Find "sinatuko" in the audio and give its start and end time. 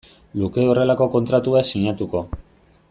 1.73-2.27